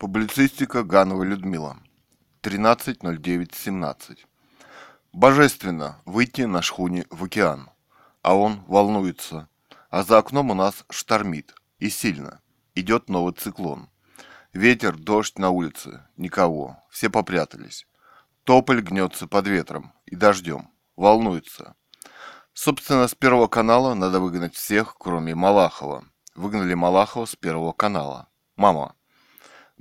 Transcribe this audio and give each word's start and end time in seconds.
Публицистика 0.00 0.82
Ганова 0.82 1.24
Людмила. 1.24 1.76
13.09.17. 2.40 4.16
Божественно 5.12 6.00
выйти 6.06 6.40
на 6.40 6.62
шхуне 6.62 7.04
в 7.10 7.24
океан. 7.24 7.68
А 8.22 8.34
он 8.34 8.62
волнуется. 8.66 9.50
А 9.90 10.02
за 10.02 10.16
окном 10.16 10.52
у 10.52 10.54
нас 10.54 10.86
штормит. 10.88 11.54
И 11.78 11.90
сильно. 11.90 12.40
Идет 12.74 13.10
новый 13.10 13.34
циклон. 13.34 13.90
Ветер, 14.54 14.96
дождь 14.96 15.38
на 15.38 15.50
улице. 15.50 16.02
Никого. 16.16 16.82
Все 16.88 17.10
попрятались. 17.10 17.86
Тополь 18.44 18.80
гнется 18.80 19.26
под 19.26 19.48
ветром 19.48 19.92
и 20.06 20.16
дождем. 20.16 20.70
Волнуется. 20.96 21.74
Собственно, 22.54 23.06
с 23.06 23.14
Первого 23.14 23.48
канала 23.48 23.92
надо 23.92 24.18
выгнать 24.18 24.54
всех, 24.54 24.96
кроме 24.98 25.34
Малахова. 25.34 26.06
Выгнали 26.34 26.72
Малахова 26.72 27.26
с 27.26 27.36
Первого 27.36 27.72
канала. 27.72 28.28
Мама, 28.56 28.94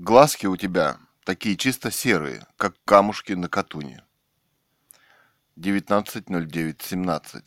Глазки 0.02 0.46
у 0.46 0.56
тебя 0.56 0.98
такие 1.26 1.58
чисто 1.58 1.92
серые, 1.92 2.48
как 2.56 2.74
камушки 2.86 3.34
на 3.34 3.50
катуне. 3.50 4.02
19.09.17 5.58 7.44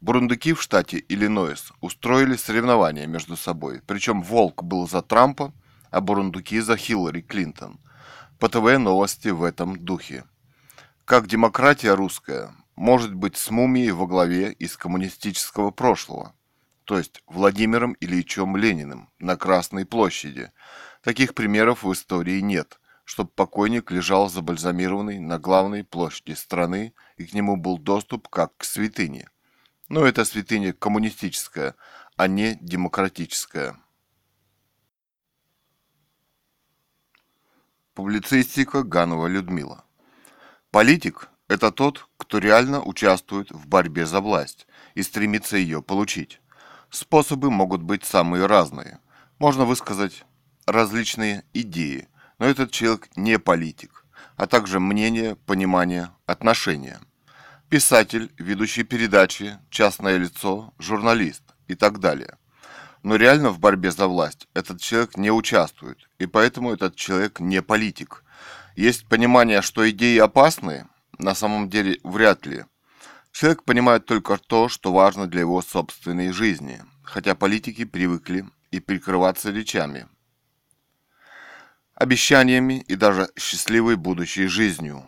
Бурундуки 0.00 0.54
в 0.54 0.62
штате 0.62 1.04
Иллинойс 1.06 1.74
устроили 1.82 2.36
соревнования 2.36 3.06
между 3.06 3.36
собой, 3.36 3.82
причем 3.86 4.22
Волк 4.22 4.62
был 4.62 4.88
за 4.88 5.02
Трампа, 5.02 5.52
а 5.90 6.00
Бурундуки 6.00 6.60
за 6.60 6.78
Хиллари 6.78 7.20
Клинтон. 7.20 7.78
По 8.38 8.48
ТВ 8.48 8.78
новости 8.78 9.28
в 9.28 9.42
этом 9.42 9.76
духе. 9.84 10.24
Как 11.04 11.26
демократия 11.26 11.92
русская 11.92 12.54
может 12.74 13.12
быть 13.12 13.36
с 13.36 13.50
мумией 13.50 13.90
во 13.90 14.06
главе 14.06 14.50
из 14.50 14.78
коммунистического 14.78 15.72
прошлого, 15.72 16.34
то 16.90 16.98
есть 16.98 17.22
Владимиром 17.28 17.96
Ильичем 18.00 18.56
Лениным 18.56 19.10
на 19.20 19.36
Красной 19.36 19.86
площади– 19.86 20.50
Таких 21.02 21.34
примеров 21.34 21.82
в 21.82 21.92
истории 21.92 22.40
нет, 22.40 22.78
чтобы 23.04 23.30
покойник 23.30 23.90
лежал 23.90 24.28
забальзамированный 24.28 25.18
на 25.18 25.38
главной 25.38 25.82
площади 25.82 26.32
страны 26.32 26.92
и 27.16 27.24
к 27.24 27.32
нему 27.32 27.56
был 27.56 27.78
доступ 27.78 28.28
как 28.28 28.54
к 28.58 28.64
святыне. 28.64 29.30
Но 29.88 30.04
это 30.04 30.24
святыня 30.26 30.74
коммунистическая, 30.74 31.74
а 32.16 32.28
не 32.28 32.58
демократическая. 32.60 33.76
Публицистика 37.94 38.82
Ганова 38.82 39.26
Людмила. 39.26 39.84
Политик– 40.70 41.30
это 41.48 41.72
тот, 41.72 42.08
кто 42.18 42.38
реально 42.38 42.82
участвует 42.82 43.50
в 43.50 43.66
борьбе 43.66 44.04
за 44.04 44.20
власть 44.20 44.66
и 44.94 45.02
стремится 45.02 45.56
ее 45.56 45.82
получить. 45.82 46.42
Способы 46.90 47.52
могут 47.52 47.82
быть 47.82 48.04
самые 48.04 48.46
разные. 48.46 48.98
Можно 49.38 49.64
высказать 49.64 50.24
различные 50.66 51.44
идеи, 51.54 52.08
но 52.38 52.46
этот 52.46 52.72
человек 52.72 53.08
не 53.14 53.38
политик, 53.38 54.04
а 54.36 54.48
также 54.48 54.80
мнение, 54.80 55.36
понимание, 55.36 56.10
отношения. 56.26 57.00
Писатель, 57.68 58.32
ведущий 58.38 58.82
передачи, 58.82 59.58
частное 59.70 60.16
лицо, 60.16 60.74
журналист 60.80 61.44
и 61.68 61.76
так 61.76 62.00
далее. 62.00 62.36
Но 63.04 63.14
реально 63.14 63.50
в 63.50 63.60
борьбе 63.60 63.92
за 63.92 64.08
власть 64.08 64.48
этот 64.52 64.80
человек 64.80 65.16
не 65.16 65.30
участвует, 65.30 66.08
и 66.18 66.26
поэтому 66.26 66.72
этот 66.72 66.96
человек 66.96 67.38
не 67.38 67.62
политик. 67.62 68.24
Есть 68.74 69.06
понимание, 69.06 69.62
что 69.62 69.88
идеи 69.88 70.18
опасны, 70.18 70.88
на 71.18 71.36
самом 71.36 71.70
деле 71.70 72.00
вряд 72.02 72.46
ли. 72.46 72.64
Человек 73.32 73.64
понимает 73.64 74.06
только 74.06 74.36
то, 74.36 74.68
что 74.68 74.92
важно 74.92 75.26
для 75.26 75.40
его 75.40 75.62
собственной 75.62 76.32
жизни, 76.32 76.82
хотя 77.02 77.34
политики 77.34 77.84
привыкли 77.84 78.44
и 78.70 78.80
прикрываться 78.80 79.50
речами, 79.50 80.08
обещаниями 81.94 82.84
и 82.88 82.96
даже 82.96 83.28
счастливой 83.38 83.96
будущей 83.96 84.46
жизнью. 84.46 85.04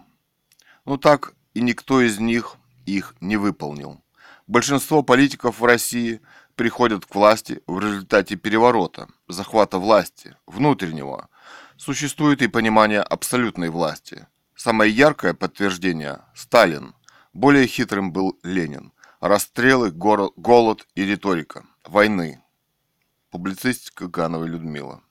Но 0.84 0.96
так 0.96 1.34
и 1.54 1.60
никто 1.60 2.00
из 2.00 2.18
них 2.18 2.56
их 2.86 3.14
не 3.20 3.36
выполнил. 3.36 4.02
Большинство 4.46 5.02
политиков 5.02 5.60
в 5.60 5.64
России 5.64 6.20
приходят 6.56 7.06
к 7.06 7.14
власти 7.14 7.62
в 7.66 7.78
результате 7.78 8.36
переворота, 8.36 9.08
захвата 9.28 9.78
власти, 9.78 10.36
внутреннего. 10.46 11.28
Существует 11.76 12.42
и 12.42 12.48
понимание 12.48 13.00
абсолютной 13.00 13.70
власти. 13.70 14.26
Самое 14.54 14.92
яркое 14.92 15.34
подтверждение– 15.34 16.20
Сталин. 16.34 16.94
Более 17.32 17.66
хитрым 17.66 18.12
был 18.12 18.38
Ленин. 18.42 18.92
Расстрелы, 19.20 19.90
голод 19.90 20.86
и 20.94 21.04
риторика. 21.04 21.64
Войны. 21.84 22.42
Публицистика 23.30 24.06
Ганова 24.08 24.44
Людмила. 24.44 25.02